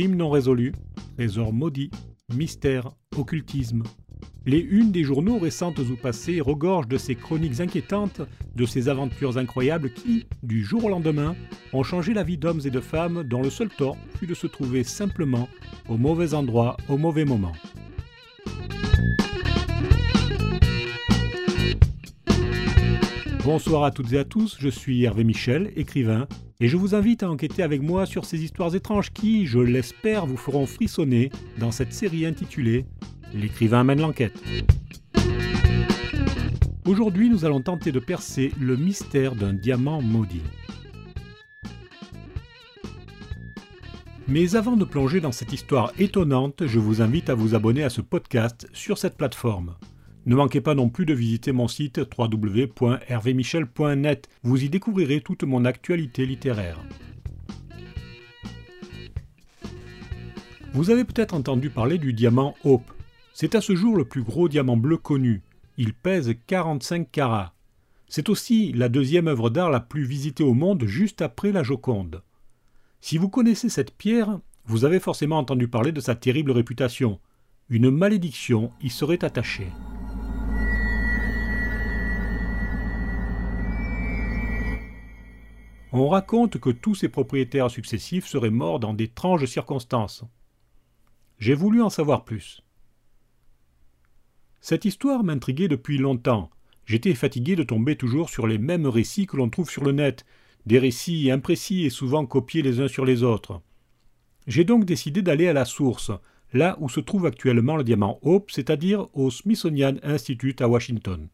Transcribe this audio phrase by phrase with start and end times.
[0.00, 0.72] Crimes non résolus,
[1.18, 1.90] trésors maudits,
[2.34, 2.88] mystères,
[3.18, 3.82] occultisme.
[4.46, 8.22] Les unes des journaux récentes ou passées regorgent de ces chroniques inquiétantes,
[8.56, 11.36] de ces aventures incroyables qui, du jour au lendemain,
[11.74, 14.46] ont changé la vie d'hommes et de femmes dont le seul tort fut de se
[14.46, 15.50] trouver simplement
[15.86, 17.52] au mauvais endroit au mauvais moment.
[23.44, 26.26] Bonsoir à toutes et à tous, je suis Hervé Michel, écrivain,
[26.60, 30.26] et je vous invite à enquêter avec moi sur ces histoires étranges qui, je l'espère,
[30.26, 32.84] vous feront frissonner dans cette série intitulée
[33.32, 34.38] L'écrivain mène l'enquête.
[36.86, 40.42] Aujourd'hui, nous allons tenter de percer le mystère d'un diamant maudit.
[44.26, 47.90] Mais avant de plonger dans cette histoire étonnante, je vous invite à vous abonner à
[47.90, 49.76] ce podcast sur cette plateforme.
[50.26, 54.28] Ne manquez pas non plus de visiter mon site www.hervémichel.net.
[54.42, 56.78] Vous y découvrirez toute mon actualité littéraire.
[60.72, 62.92] Vous avez peut-être entendu parler du diamant Hope.
[63.32, 65.42] C'est à ce jour le plus gros diamant bleu connu.
[65.78, 67.54] Il pèse 45 carats.
[68.08, 72.22] C'est aussi la deuxième œuvre d'art la plus visitée au monde juste après la Joconde.
[73.00, 77.18] Si vous connaissez cette pierre, vous avez forcément entendu parler de sa terrible réputation.
[77.68, 79.68] Une malédiction y serait attachée.
[85.92, 90.24] On raconte que tous ses propriétaires successifs seraient morts dans d'étranges circonstances.
[91.38, 92.62] J'ai voulu en savoir plus.
[94.60, 96.50] Cette histoire m'intriguait depuis longtemps.
[96.84, 100.24] J'étais fatigué de tomber toujours sur les mêmes récits que l'on trouve sur le net,
[100.66, 103.60] des récits imprécis et souvent copiés les uns sur les autres.
[104.46, 106.12] J'ai donc décidé d'aller à la source,
[106.52, 111.28] là où se trouve actuellement le diamant Hope, c'est-à-dire au Smithsonian Institute à Washington.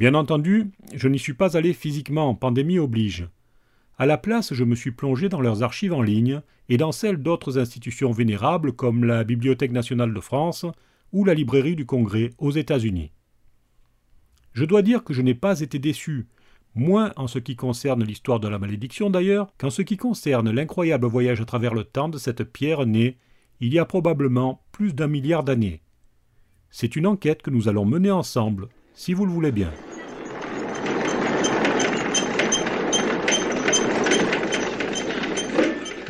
[0.00, 3.28] Bien entendu, je n'y suis pas allé physiquement, pandémie oblige.
[3.98, 6.40] À la place, je me suis plongé dans leurs archives en ligne
[6.70, 10.64] et dans celles d'autres institutions vénérables comme la Bibliothèque nationale de France
[11.12, 13.12] ou la Librairie du Congrès aux États-Unis.
[14.54, 16.28] Je dois dire que je n'ai pas été déçu,
[16.74, 21.08] moins en ce qui concerne l'histoire de la malédiction d'ailleurs qu'en ce qui concerne l'incroyable
[21.08, 23.18] voyage à travers le temps de cette pierre née
[23.60, 25.82] il y a probablement plus d'un milliard d'années.
[26.70, 29.70] C'est une enquête que nous allons mener ensemble, si vous le voulez bien.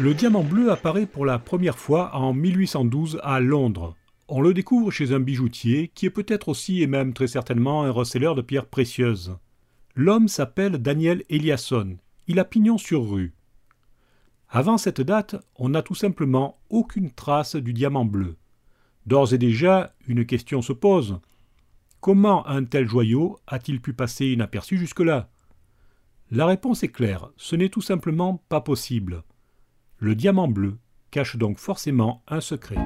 [0.00, 3.96] Le diamant bleu apparaît pour la première fois en 1812 à Londres.
[4.28, 7.90] On le découvre chez un bijoutier qui est peut-être aussi et même très certainement un
[7.90, 9.36] receleur de pierres précieuses.
[9.94, 11.98] L'homme s'appelle Daniel Eliasson.
[12.28, 13.34] Il a pignon sur rue.
[14.48, 18.38] Avant cette date, on n'a tout simplement aucune trace du diamant bleu.
[19.04, 21.20] D'ores et déjà, une question se pose.
[22.00, 25.28] Comment un tel joyau a-t-il pu passer inaperçu jusque-là?
[26.30, 29.24] La réponse est claire, ce n'est tout simplement pas possible.
[30.02, 30.78] Le diamant bleu
[31.10, 32.78] cache donc forcément un secret.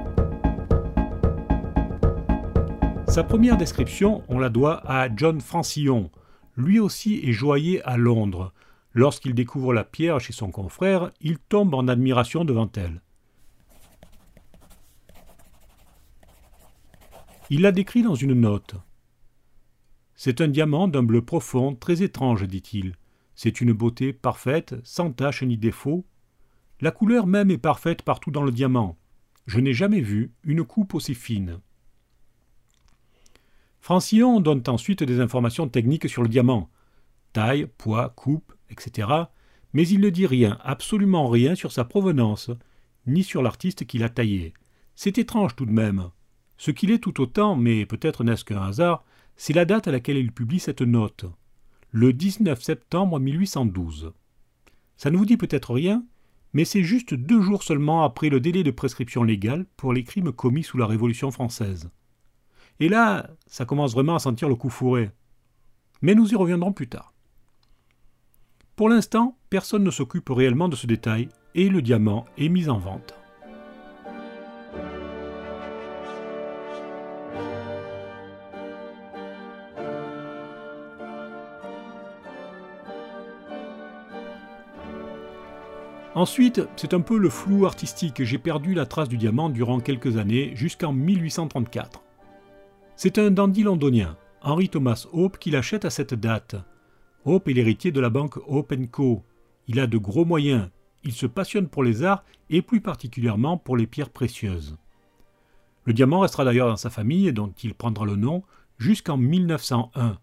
[3.07, 6.11] Sa première description, on la doit à John Francillon.
[6.57, 8.51] Lui aussi est joaillier à Londres.
[8.93, 13.01] Lorsqu'il découvre la pierre chez son confrère, il tombe en admiration devant elle.
[17.49, 18.75] Il la décrit dans une note.
[20.15, 22.97] C'est un diamant d'un bleu profond, très étrange, dit-il.
[23.35, 26.05] C'est une beauté parfaite, sans tache ni défaut,
[26.81, 28.97] la couleur même est parfaite partout dans le diamant.
[29.47, 31.59] Je n'ai jamais vu une coupe aussi fine.
[33.79, 36.69] Francillon donne ensuite des informations techniques sur le diamant
[37.33, 39.09] taille, poids, coupe, etc.
[39.73, 42.49] Mais il ne dit rien, absolument rien sur sa provenance,
[43.07, 44.53] ni sur l'artiste qui l'a taillé.
[44.95, 46.11] C'est étrange tout de même.
[46.57, 49.03] Ce qu'il est tout autant, mais peut-être n'est-ce qu'un hasard,
[49.35, 51.25] c'est la date à laquelle il publie cette note.
[51.91, 54.13] Le 19 septembre 1812.
[54.95, 56.05] Ça ne vous dit peut-être rien,
[56.55, 60.31] mais c'est juste deux jours seulement après le délai de prescription légale pour les crimes
[60.31, 61.89] commis sous la Révolution française.
[62.79, 65.11] Et là, ça commence vraiment à sentir le coup fourré.
[66.01, 67.13] Mais nous y reviendrons plus tard.
[68.77, 72.77] Pour l'instant, personne ne s'occupe réellement de ce détail et le diamant est mis en
[72.77, 73.13] vente.
[86.15, 88.23] Ensuite, c'est un peu le flou artistique.
[88.23, 92.01] J'ai perdu la trace du diamant durant quelques années, jusqu'en 1834.
[92.95, 96.55] C'est un dandy londonien, Henry Thomas Hope, qui l'achète à cette date.
[97.25, 99.23] Hope est l'héritier de la banque Hope Co.
[99.67, 100.69] Il a de gros moyens.
[101.03, 104.77] Il se passionne pour les arts et plus particulièrement pour les pierres précieuses.
[105.83, 108.41] Le diamant restera d'ailleurs dans sa famille, dont il prendra le nom,
[108.77, 110.17] jusqu'en 1901.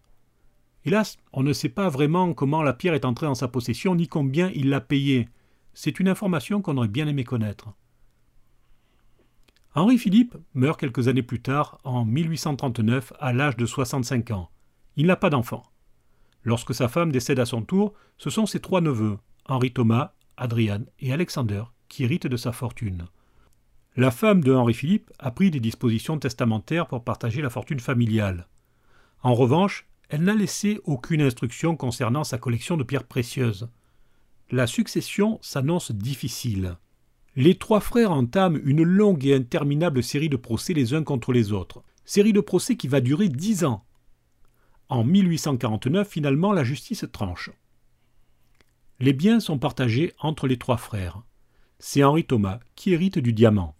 [0.85, 4.07] Hélas, on ne sait pas vraiment comment la pierre est entrée en sa possession ni
[4.07, 5.29] combien il l'a payée.
[5.73, 7.73] C'est une information qu'on aurait bien aimé connaître.
[9.75, 14.49] Henri Philippe meurt quelques années plus tard, en 1839, à l'âge de 65 ans.
[14.95, 15.63] Il n'a pas d'enfant.
[16.43, 20.85] Lorsque sa femme décède à son tour, ce sont ses trois neveux, Henri Thomas, Adriane
[20.99, 23.07] et Alexander, qui héritent de sa fortune.
[23.95, 28.47] La femme de Henri-Philippe a pris des dispositions testamentaires pour partager la fortune familiale.
[29.21, 33.69] En revanche, elle n'a laissé aucune instruction concernant sa collection de pierres précieuses.
[34.53, 36.77] La succession s'annonce difficile.
[37.35, 41.51] Les trois frères entament une longue et interminable série de procès les uns contre les
[41.51, 43.83] autres, série de procès qui va durer dix ans.
[44.89, 47.49] En 1849, finalement, la justice tranche.
[48.99, 51.23] Les biens sont partagés entre les trois frères.
[51.79, 53.75] C'est Henri Thomas qui hérite du diamant.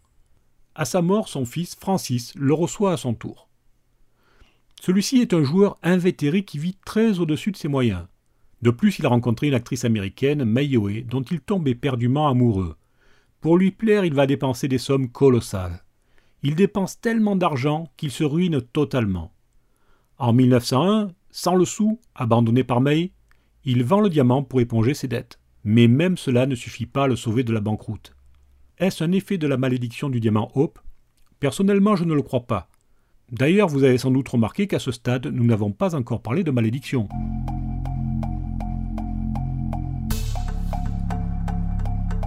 [0.73, 3.47] À sa mort, son fils, Francis, le reçoit à son tour.
[4.81, 8.07] Celui-ci est un joueur invétéré qui vit très au-dessus de ses moyens.
[8.63, 12.77] De plus, il a rencontré une actrice américaine, Mayoe, dont il tombe éperdument amoureux.
[13.41, 15.83] Pour lui plaire, il va dépenser des sommes colossales.
[16.43, 19.33] Il dépense tellement d'argent qu'il se ruine totalement.
[20.17, 23.11] En 1901, sans le sou, abandonné par May,
[23.65, 25.39] il vend le diamant pour éponger ses dettes.
[25.65, 28.15] Mais même cela ne suffit pas à le sauver de la banqueroute.
[28.77, 30.79] Est-ce un effet de la malédiction du diamant Hope?
[31.41, 32.69] Personnellement, je ne le crois pas.
[33.29, 36.51] D'ailleurs, vous avez sans doute remarqué qu'à ce stade, nous n'avons pas encore parlé de
[36.51, 37.09] malédiction.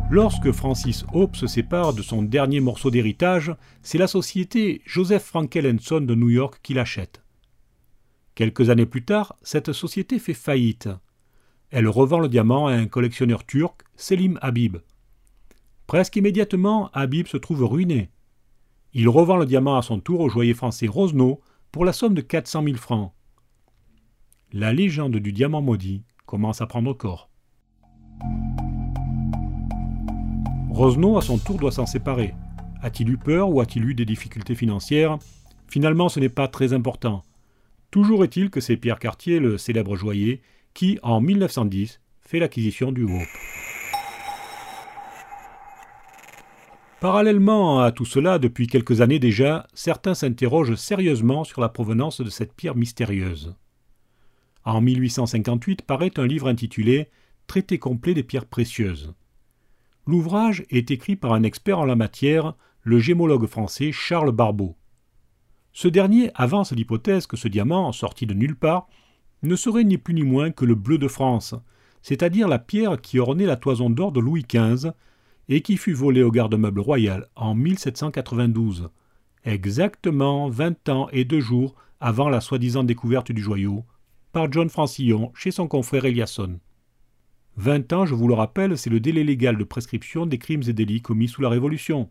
[0.08, 5.80] Lorsque Francis Hope se sépare de son dernier morceau d'héritage, c'est la société Joseph Frankel
[5.80, 7.24] Son de New York qui l'achète.
[8.36, 10.88] Quelques années plus tard, cette société fait faillite.
[11.70, 14.76] Elle revend le diamant à un collectionneur turc, Selim Habib.
[15.88, 18.10] Presque immédiatement, Habib se trouve ruiné.
[18.92, 21.40] Il revend le diamant à son tour au joaillier français Rosenau
[21.72, 23.12] pour la somme de 400 000 francs.
[24.52, 27.28] La légende du diamant maudit commence à prendre corps.
[30.76, 32.34] Rosenau, à son tour, doit s'en séparer.
[32.82, 35.18] A-t-il eu peur ou a-t-il eu des difficultés financières?
[35.68, 37.22] Finalement, ce n'est pas très important.
[37.90, 40.42] Toujours est-il que c'est Pierre Cartier, le célèbre joaillier,
[40.74, 43.22] qui, en 1910, fait l'acquisition du Hope.
[47.00, 52.28] Parallèlement à tout cela, depuis quelques années déjà, certains s'interrogent sérieusement sur la provenance de
[52.28, 53.54] cette pierre mystérieuse.
[54.66, 57.08] En 1858 paraît un livre intitulé
[57.46, 59.14] Traité complet des pierres précieuses.
[60.06, 64.76] L'ouvrage est écrit par un expert en la matière, le gémologue français Charles Barbeau.
[65.72, 68.86] Ce dernier avance l'hypothèse que ce diamant, sorti de nulle part,
[69.42, 71.56] ne serait ni plus ni moins que le bleu de France,
[72.02, 74.92] c'est-à-dire la pierre qui ornait la toison d'or de Louis XV
[75.48, 78.90] et qui fut volée au garde-meuble royal en 1792,
[79.44, 83.84] exactement vingt ans et deux jours avant la soi-disant découverte du joyau,
[84.30, 86.60] par John Francillon chez son confrère Eliasson.
[87.56, 90.74] Vingt ans, je vous le rappelle, c'est le délai légal de prescription des crimes et
[90.74, 92.10] délits commis sous la Révolution.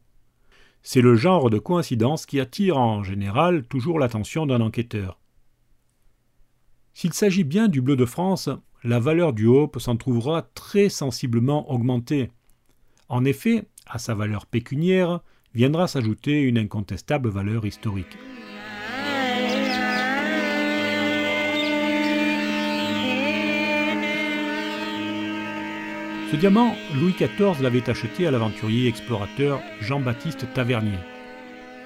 [0.81, 5.19] C'est le genre de coïncidence qui attire en général toujours l'attention d'un enquêteur.
[6.93, 8.49] S'il s'agit bien du bleu de France,
[8.83, 12.31] la valeur du Hope s'en trouvera très sensiblement augmentée.
[13.09, 15.21] En effet, à sa valeur pécuniaire
[15.53, 18.17] viendra s'ajouter une incontestable valeur historique.
[26.35, 30.99] Ce diamant, Louis XIV l'avait acheté à l'aventurier explorateur Jean-Baptiste Tavernier.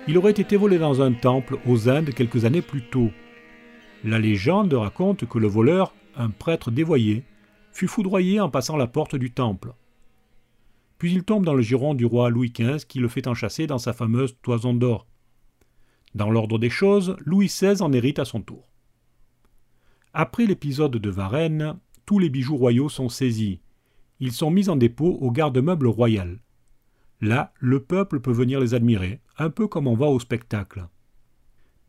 [0.07, 3.11] Il aurait été volé dans un temple aux Indes quelques années plus tôt.
[4.03, 7.25] La légende raconte que le voleur, un prêtre dévoyé,
[7.71, 9.73] fut foudroyé en passant la porte du temple.
[10.97, 13.77] Puis il tombe dans le giron du roi Louis XV qui le fait enchasser dans
[13.77, 15.05] sa fameuse toison d'or.
[16.15, 18.67] Dans l'ordre des choses, Louis XVI en hérite à son tour.
[20.11, 21.77] Après l'épisode de Varennes,
[22.07, 23.59] tous les bijoux royaux sont saisis.
[24.19, 26.39] Ils sont mis en dépôt au garde-meuble royal.
[27.21, 30.87] Là, le peuple peut venir les admirer, un peu comme on va au spectacle.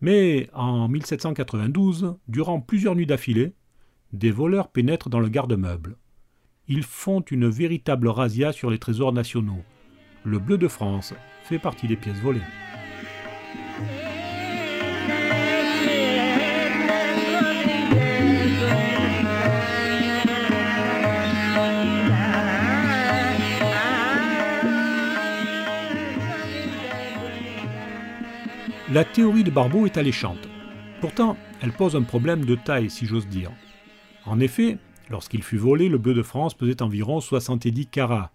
[0.01, 3.55] Mais en 1792, durant plusieurs nuits d'affilée,
[4.13, 5.97] des voleurs pénètrent dans le garde-meuble.
[6.69, 9.63] Ils font une véritable razzia sur les trésors nationaux.
[10.25, 12.41] Le bleu de France fait partie des pièces volées.
[28.93, 30.49] La théorie de Barbeau est alléchante.
[31.01, 33.53] Pourtant, elle pose un problème de taille, si j'ose dire.
[34.27, 34.79] En effet,
[35.11, 38.33] lorsqu'il fut volé, le bleu de France pesait environ 70 carats.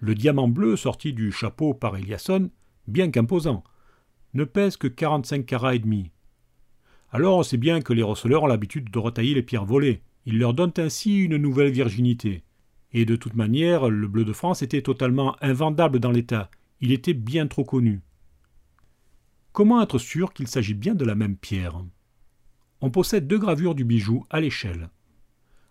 [0.00, 2.50] Le diamant bleu sorti du chapeau par Eliasson,
[2.88, 3.62] bien qu'imposant,
[4.34, 6.10] ne pèse que 45 carats et demi.
[7.12, 10.02] Alors c'est bien que les receleurs ont l'habitude de retailler les pierres volées.
[10.26, 12.42] Ils leur donnent ainsi une nouvelle virginité.
[12.92, 16.50] Et de toute manière, le bleu de France était totalement invendable dans l'état.
[16.80, 18.00] Il était bien trop connu.
[19.54, 21.80] Comment être sûr qu'il s'agit bien de la même pierre?
[22.82, 24.90] On possède deux gravures du bijou à l'échelle.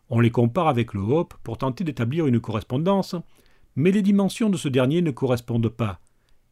[0.09, 3.15] On les compare avec le hope pour tenter d'établir une correspondance,
[3.75, 5.99] mais les dimensions de ce dernier ne correspondent pas.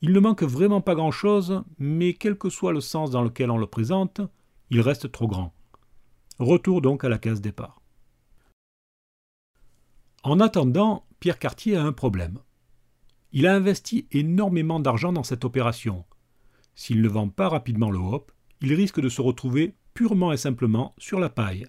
[0.01, 3.57] Il ne manque vraiment pas grand-chose, mais quel que soit le sens dans lequel on
[3.57, 4.19] le présente,
[4.69, 5.53] il reste trop grand.
[6.37, 7.81] Retour donc à la case départ.
[10.23, 12.39] En attendant, Pierre Cartier a un problème.
[13.31, 16.03] Il a investi énormément d'argent dans cette opération.
[16.75, 20.93] S'il ne vend pas rapidement le hop, il risque de se retrouver purement et simplement
[20.97, 21.65] sur la paille.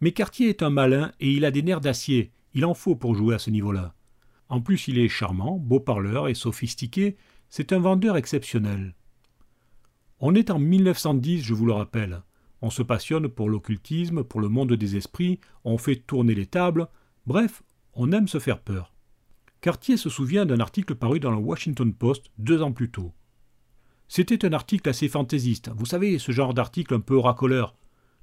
[0.00, 3.14] Mais Cartier est un malin et il a des nerfs d'acier, il en faut pour
[3.14, 3.94] jouer à ce niveau-là.
[4.48, 7.16] En plus, il est charmant, beau parleur et sophistiqué,
[7.48, 8.94] c'est un vendeur exceptionnel.
[10.20, 12.22] On est en 1910, je vous le rappelle.
[12.62, 16.88] On se passionne pour l'occultisme, pour le monde des esprits, on fait tourner les tables,
[17.26, 17.62] bref,
[17.94, 18.94] on aime se faire peur.
[19.60, 23.12] Cartier se souvient d'un article paru dans le Washington Post deux ans plus tôt.
[24.16, 27.74] C'était un article assez fantaisiste, vous savez, ce genre d'article un peu racoleur.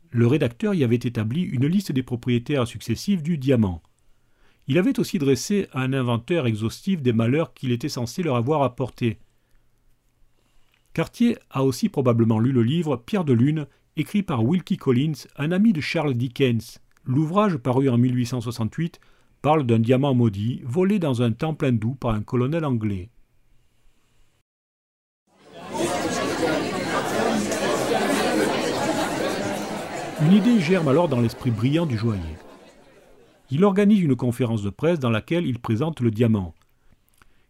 [0.10, 3.84] Le rédacteur y avait établi une liste des propriétaires successifs du diamant.
[4.70, 9.20] Il avait aussi dressé un inventaire exhaustif des malheurs qu'il était censé leur avoir apportés.
[10.94, 13.68] Cartier a aussi probablement lu le livre Pierre de Lune,
[13.98, 16.80] écrit par Wilkie Collins, un ami de Charles Dickens.
[17.04, 19.02] L'ouvrage, paru en 1868,
[19.42, 23.10] parle d'un diamant maudit volé dans un temple hindou par un colonel anglais.
[30.24, 32.38] Une idée germe alors dans l'esprit brillant du joaillier.
[33.50, 36.54] Il organise une conférence de presse dans laquelle il présente le diamant.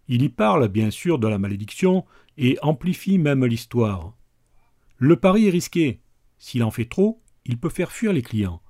[0.08, 2.06] Il y parle bien sûr de la malédiction
[2.38, 4.13] et amplifie même l'histoire.
[4.98, 6.00] Le pari est risqué.
[6.40, 8.62] S'il en fait trop, il peut faire fuir les clients.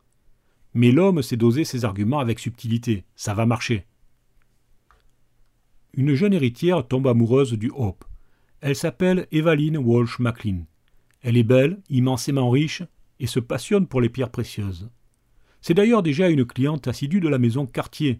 [0.74, 3.06] Mais l'homme sait doser ses arguments avec subtilité.
[3.16, 3.86] Ça va marcher.
[5.94, 8.04] Une jeune héritière tombe amoureuse du Hope.
[8.62, 10.66] Elle s'appelle Evaline Walsh MacLean.
[11.22, 12.82] Elle est belle, immensément riche,
[13.22, 14.90] et se passionne pour les pierres précieuses.
[15.62, 18.20] C'est d'ailleurs déjà une cliente assidue de la maison Cartier.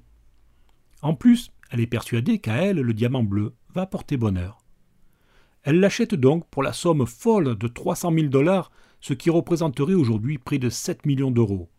[1.02, 4.64] En plus, elle est persuadée qu'à elle, le diamant bleu va porter bonheur.
[5.64, 10.38] Elle l'achète donc pour la somme folle de 300 000 dollars, ce qui représenterait aujourd'hui
[10.38, 11.72] près de 7 millions d'euros.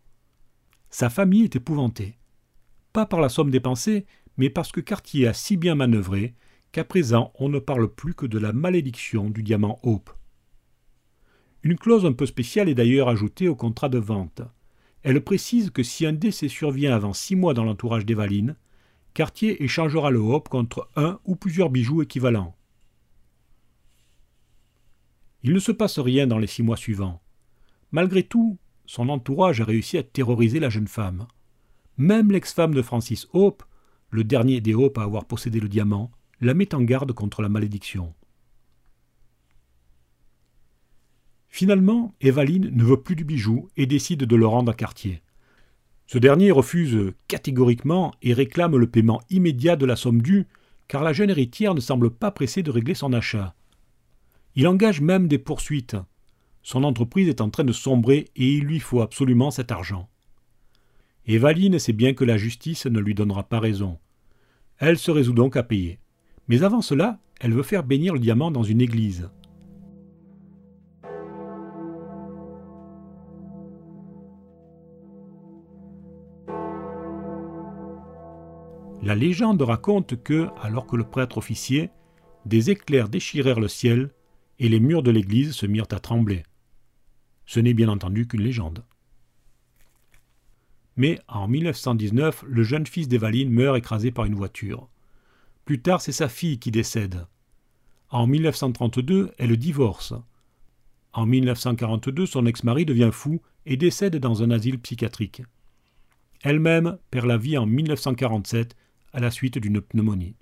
[0.90, 2.18] Sa famille est épouvantée.
[2.92, 4.04] Pas par la somme dépensée,
[4.36, 6.34] mais parce que Cartier a si bien manœuvré
[6.72, 10.10] qu'à présent on ne parle plus que de la malédiction du diamant Hope.
[11.62, 14.42] Une clause un peu spéciale est d'ailleurs ajoutée au contrat de vente.
[15.02, 18.56] Elle précise que si un décès survient avant six mois dans l'entourage d'Evaline,
[19.14, 22.56] Cartier échangera le Hope contre un ou plusieurs bijoux équivalents.
[25.42, 27.20] Il ne se passe rien dans les six mois suivants.
[27.90, 31.26] Malgré tout, son entourage a réussi à terroriser la jeune femme.
[31.96, 33.64] Même l'ex-femme de Francis Hope,
[34.10, 37.48] le dernier des Hope à avoir possédé le diamant, la met en garde contre la
[37.48, 38.14] malédiction.
[41.54, 45.20] Finalement, Evaline ne veut plus du bijou et décide de le rendre à Cartier.
[46.06, 50.46] Ce dernier refuse catégoriquement et réclame le paiement immédiat de la somme due,
[50.88, 53.54] car la jeune héritière ne semble pas pressée de régler son achat.
[54.54, 55.96] Il engage même des poursuites.
[56.62, 60.08] Son entreprise est en train de sombrer et il lui faut absolument cet argent.
[61.26, 63.98] Evaline sait bien que la justice ne lui donnera pas raison.
[64.78, 65.98] Elle se résout donc à payer.
[66.48, 69.28] Mais avant cela, elle veut faire bénir le diamant dans une église.
[79.02, 81.90] La légende raconte que, alors que le prêtre officiait,
[82.46, 84.10] des éclairs déchirèrent le ciel
[84.60, 86.44] et les murs de l'église se mirent à trembler.
[87.44, 88.84] Ce n'est bien entendu qu'une légende.
[90.96, 94.88] Mais en 1919, le jeune fils d'Evaline meurt écrasé par une voiture.
[95.64, 97.26] Plus tard, c'est sa fille qui décède.
[98.08, 100.14] En 1932, elle divorce.
[101.12, 105.42] En 1942, son ex-mari devient fou et décède dans un asile psychiatrique.
[106.42, 108.76] Elle-même perd la vie en 1947
[109.12, 110.36] à la suite d'une pneumonie.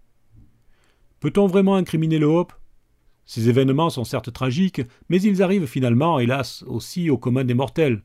[1.21, 2.53] Peut-on vraiment incriminer le Hope?
[3.27, 8.03] Ces événements sont certes tragiques, mais ils arrivent finalement, hélas, aussi au commun des mortels.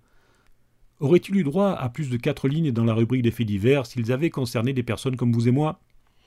[1.00, 4.12] Aurait-il eu droit à plus de quatre lignes dans la rubrique des faits divers s'ils
[4.12, 5.80] avaient concerné des personnes comme vous et moi?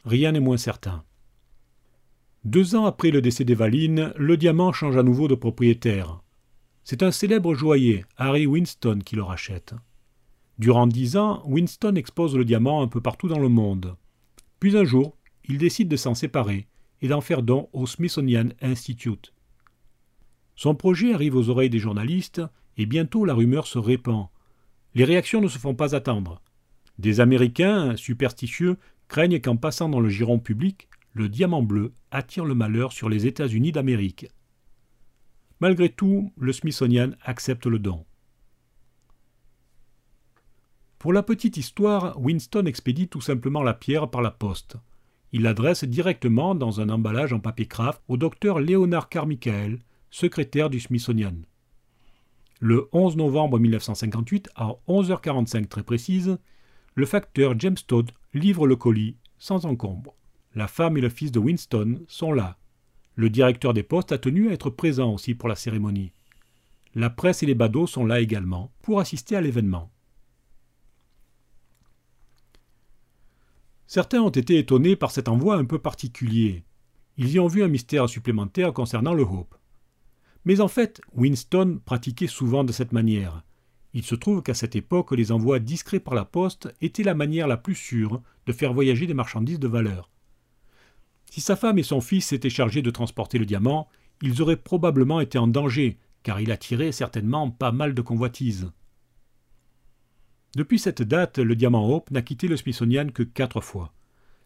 [0.05, 1.05] Rien n'est moins certain.
[2.45, 6.23] Deux ans après le décès d'Evaline, le diamant change à nouveau de propriétaire.
[6.85, 9.75] C'est un célèbre joaillier, Harry Winston, qui le rachète.
[10.59, 13.97] Durant dix ans, Winston expose le diamant un peu partout dans le monde.
[14.61, 16.67] Puis un jour, il décide de s'en séparer
[17.01, 19.33] et d'en faire don au Smithsonian Institute.
[20.57, 22.43] Son projet arrive aux oreilles des journalistes
[22.77, 24.27] et bientôt la rumeur se répand.
[24.95, 26.43] Les réactions ne se font pas attendre.
[26.99, 32.55] Des Américains superstitieux craignent qu'en passant dans le giron public, le diamant bleu attire le
[32.55, 34.27] malheur sur les États-Unis d'Amérique.
[35.61, 38.05] Malgré tout, le Smithsonian accepte le don.
[40.99, 44.77] Pour la petite histoire, Winston expédie tout simplement la pierre par la poste.
[45.33, 49.79] Il l'adresse directement dans un emballage en papier craft au docteur Leonard Carmichael,
[50.11, 51.35] secrétaire du Smithsonian.
[52.59, 56.37] Le 11 novembre 1958, à 11h45 très précise,
[56.97, 60.17] le facteur James Todd livre le colis sans encombre.
[60.57, 62.59] La femme et le fils de Winston sont là.
[63.15, 66.11] Le directeur des postes a tenu à être présent aussi pour la cérémonie.
[66.97, 69.93] La presse et les badauds sont là également pour assister à l'événement.
[73.89, 76.63] Certains ont été étonnés par cet envoi un peu particulier.
[77.17, 79.55] Ils y ont vu un mystère supplémentaire concernant le Hope.
[80.45, 83.43] Mais en fait, Winston pratiquait souvent de cette manière.
[83.95, 87.49] Il se trouve qu'à cette époque, les envois discrets par la poste étaient la manière
[87.49, 90.11] la plus sûre de faire voyager des marchandises de valeur.
[91.31, 93.89] Si sa femme et son fils s'étaient chargés de transporter le diamant,
[94.21, 98.71] ils auraient probablement été en danger, car il attirait certainement pas mal de convoitises.
[100.57, 103.93] Depuis cette date, le Diamant Hope n'a quitté le Smithsonian que quatre fois.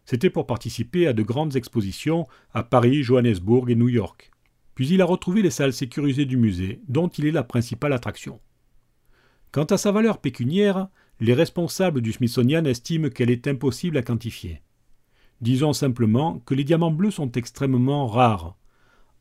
[0.05, 4.31] C'était pour participer à de grandes expositions à Paris, Johannesburg et New York.
[4.75, 8.41] Puis il a retrouvé les salles sécurisées du musée, dont il est la principale attraction.
[9.51, 10.87] Quant à sa valeur pécuniaire,
[11.21, 14.61] les responsables du Smithsonian estiment qu'elle est impossible à quantifier.
[15.41, 18.57] Disons simplement que les diamants bleus sont extrêmement rares.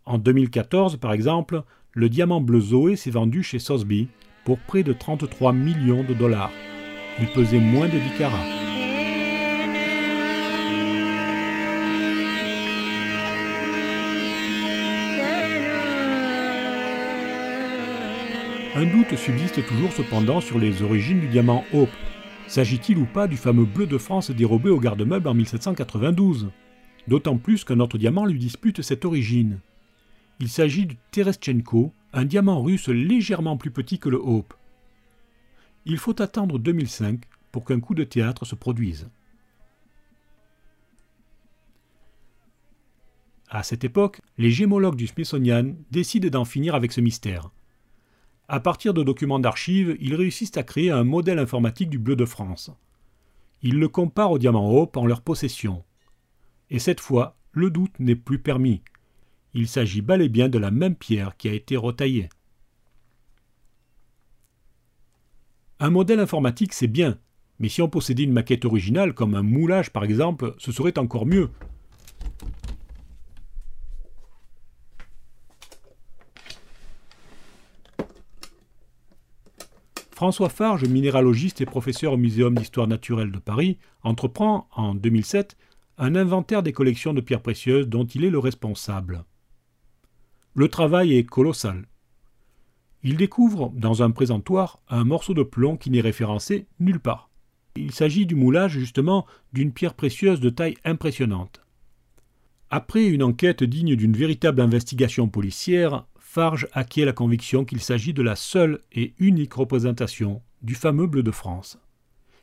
[0.05, 1.63] En 2014, par exemple,
[1.93, 4.09] le diamant bleu Zoé s'est vendu chez Sotheby
[4.45, 6.51] pour près de 33 millions de dollars.
[7.21, 8.63] Il pesait moins de 10 carats.
[18.75, 21.91] Un doute subsiste toujours cependant sur les origines du diamant Hope.
[22.47, 26.51] S'agit-il ou pas du fameux bleu de France dérobé au garde-meuble en 1792
[27.07, 29.61] D'autant plus qu'un autre diamant lui dispute cette origine.
[30.41, 34.55] Il s'agit du Tereschenko, un diamant russe légèrement plus petit que le Hope.
[35.85, 39.09] Il faut attendre 2005 pour qu'un coup de théâtre se produise.
[43.49, 47.51] À cette époque, les gémologues du Smithsonian décident d'en finir avec ce mystère.
[48.49, 52.25] À partir de documents d'archives, ils réussissent à créer un modèle informatique du bleu de
[52.25, 52.71] France.
[53.61, 55.85] Ils le comparent au diamant Hope en leur possession.
[56.71, 58.83] Et cette fois, le doute n'est plus permis.
[59.53, 62.31] Il s'agit bel et bien de la même pierre qui a été retaillée.
[65.83, 67.19] Un modèle informatique, c'est bien,
[67.59, 71.27] mais si on possédait une maquette originale, comme un moulage par exemple, ce serait encore
[71.27, 71.51] mieux.
[80.13, 85.57] François Farge, minéralogiste et professeur au Muséum d'histoire naturelle de Paris, entreprend, en 2007,
[85.99, 89.25] un inventaire des collections de pierres précieuses dont il est le responsable.
[90.55, 91.89] Le travail est colossal.
[93.05, 97.31] Il découvre, dans un présentoir, un morceau de plomb qui n'est référencé nulle part.
[97.75, 101.63] Il s'agit du moulage, justement, d'une pierre précieuse de taille impressionnante.
[102.71, 108.23] Après une enquête digne d'une véritable investigation policière, Farge acquiert la conviction qu'il s'agit de
[108.23, 111.79] la seule et unique représentation du fameux bleu de France.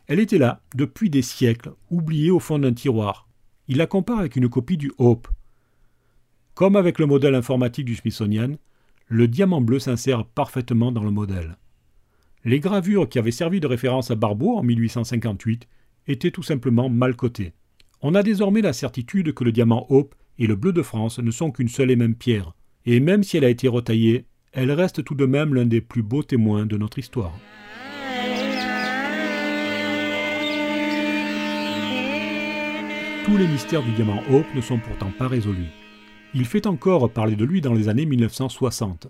[0.07, 3.27] Elle était là, depuis des siècles, oubliée au fond d'un tiroir.
[3.67, 5.27] Il la compare avec une copie du Hope.
[6.53, 8.55] Comme avec le modèle informatique du Smithsonian,
[9.09, 11.57] le diamant bleu s'insère parfaitement dans le modèle.
[12.45, 15.67] Les gravures qui avaient servi de référence à Barbeau en 1858
[16.07, 17.53] étaient tout simplement mal cotées.
[18.01, 21.31] On a désormais la certitude que le diamant Hope et le bleu de France ne
[21.31, 22.53] sont qu'une seule et même pierre,
[22.85, 26.03] et même si elle a été retaillée, elle reste tout de même l'un des plus
[26.03, 27.33] beaux témoins de notre histoire.
[33.25, 35.78] Tous les mystères du diamant Hope ne sont pourtant pas résolus.
[36.35, 39.07] Il fait encore parler de lui dans les années 1960.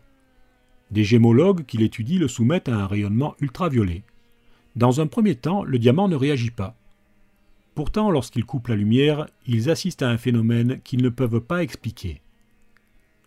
[0.89, 4.03] Des gémologues qui l'étudient le soumettent à un rayonnement ultraviolet.
[4.77, 6.77] Dans un premier temps, le diamant ne réagit pas.
[7.75, 12.21] Pourtant, lorsqu'ils coupent la lumière, ils assistent à un phénomène qu'ils ne peuvent pas expliquer.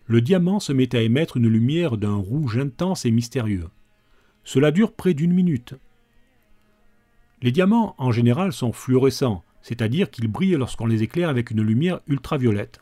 [0.07, 3.68] Le diamant se met à émettre une lumière d'un rouge intense et mystérieux.
[4.42, 5.74] Cela dure près d'une minute.
[7.42, 12.00] Les diamants, en général, sont fluorescents, c'est-à-dire qu'ils brillent lorsqu'on les éclaire avec une lumière
[12.09, 12.81] ultraviolette.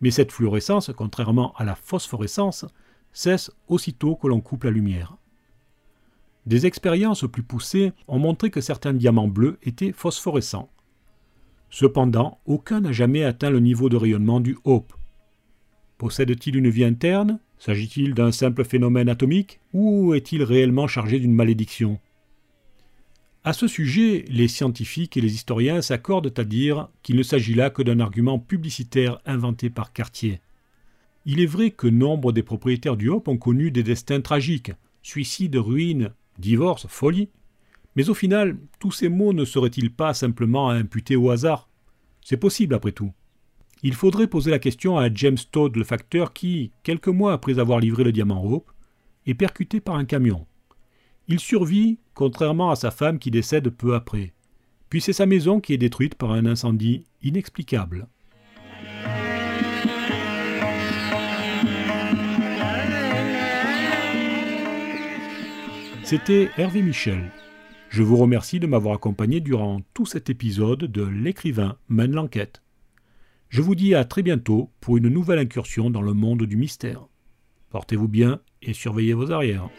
[0.00, 2.66] Mais cette fluorescence, contrairement à la phosphorescence,
[3.12, 5.16] cesse aussitôt que l'on coupe la lumière.
[6.46, 10.70] Des expériences plus poussées ont montré que certains diamants bleus étaient phosphorescents.
[11.68, 14.92] Cependant, aucun n'a jamais atteint le niveau de rayonnement du Hope.
[15.98, 17.38] Possède-t-il une vie interne?
[17.58, 22.00] S'agit-il d'un simple phénomène atomique Ou est-il réellement chargé d'une malédiction?
[23.42, 27.70] À ce sujet, les scientifiques et les historiens s'accordent à dire qu'il ne s'agit là
[27.70, 30.40] que d'un argument publicitaire inventé par Cartier.
[31.24, 34.72] Il est vrai que nombre des propriétaires du Hop ont connu des destins tragiques,
[35.02, 37.30] suicide, ruine, divorce, folie.
[37.96, 41.70] Mais au final, tous ces mots ne seraient-ils pas simplement à imputer au hasard?
[42.22, 43.12] C'est possible après tout.
[43.82, 47.80] Il faudrait poser la question à James Todd, le facteur, qui, quelques mois après avoir
[47.80, 48.70] livré le diamant Hope,
[49.26, 50.46] est percuté par un camion.
[51.32, 54.32] Il survit, contrairement à sa femme qui décède peu après.
[54.88, 58.08] Puis c'est sa maison qui est détruite par un incendie inexplicable.
[66.02, 67.30] C'était Hervé Michel.
[67.90, 72.60] Je vous remercie de m'avoir accompagné durant tout cet épisode de L'écrivain mène l'enquête.
[73.50, 77.06] Je vous dis à très bientôt pour une nouvelle incursion dans le monde du mystère.
[77.70, 79.70] Portez-vous bien et surveillez vos arrières.